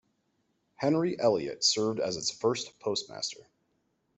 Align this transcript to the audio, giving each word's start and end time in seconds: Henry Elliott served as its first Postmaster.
Henry 0.77 1.15
Elliott 1.19 1.63
served 1.63 1.99
as 1.99 2.17
its 2.17 2.31
first 2.31 2.79
Postmaster. 2.79 3.45